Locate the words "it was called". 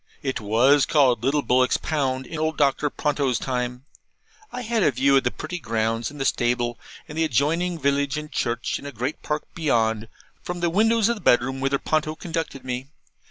0.23-1.23